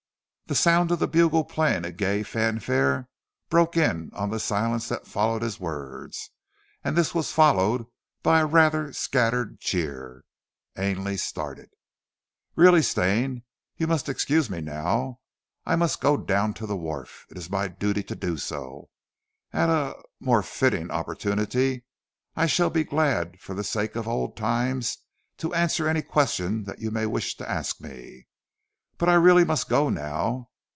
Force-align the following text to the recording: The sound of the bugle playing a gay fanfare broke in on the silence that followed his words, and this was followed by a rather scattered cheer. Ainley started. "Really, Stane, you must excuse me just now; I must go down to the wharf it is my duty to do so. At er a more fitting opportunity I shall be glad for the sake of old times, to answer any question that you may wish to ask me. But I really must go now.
The 0.47 0.55
sound 0.55 0.91
of 0.91 0.99
the 0.99 1.07
bugle 1.07 1.45
playing 1.45 1.85
a 1.85 1.93
gay 1.93 2.23
fanfare 2.23 3.07
broke 3.49 3.77
in 3.77 4.09
on 4.13 4.31
the 4.31 4.37
silence 4.37 4.89
that 4.89 5.07
followed 5.07 5.43
his 5.43 5.61
words, 5.61 6.29
and 6.83 6.93
this 6.93 7.15
was 7.15 7.31
followed 7.31 7.85
by 8.21 8.41
a 8.41 8.45
rather 8.45 8.91
scattered 8.91 9.61
cheer. 9.61 10.25
Ainley 10.77 11.15
started. 11.15 11.69
"Really, 12.57 12.81
Stane, 12.81 13.43
you 13.77 13.87
must 13.87 14.09
excuse 14.09 14.49
me 14.49 14.57
just 14.57 14.65
now; 14.67 15.21
I 15.65 15.77
must 15.77 16.01
go 16.01 16.17
down 16.17 16.53
to 16.55 16.65
the 16.67 16.75
wharf 16.75 17.25
it 17.29 17.37
is 17.37 17.49
my 17.49 17.69
duty 17.69 18.03
to 18.03 18.15
do 18.15 18.35
so. 18.35 18.89
At 19.53 19.69
er 19.69 19.95
a 19.97 20.03
more 20.19 20.43
fitting 20.43 20.91
opportunity 20.91 21.85
I 22.35 22.47
shall 22.47 22.69
be 22.69 22.83
glad 22.83 23.39
for 23.39 23.53
the 23.55 23.63
sake 23.63 23.95
of 23.95 24.05
old 24.05 24.35
times, 24.35 24.97
to 25.37 25.53
answer 25.53 25.87
any 25.87 26.01
question 26.01 26.65
that 26.65 26.79
you 26.81 26.91
may 26.91 27.05
wish 27.05 27.35
to 27.37 27.49
ask 27.49 27.79
me. 27.79 28.27
But 28.97 29.09
I 29.09 29.15
really 29.15 29.43
must 29.45 29.67
go 29.67 29.89
now. 29.89 30.49